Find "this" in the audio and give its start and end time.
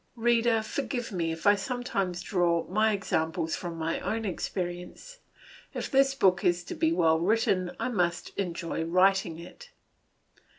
5.91-6.15